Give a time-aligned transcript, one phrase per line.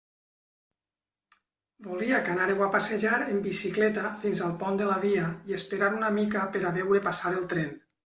[1.87, 5.95] Volia que anàreu a passejar en bicicleta fins al pont de la via i esperar
[6.03, 7.75] una mica per a veure passar el tren.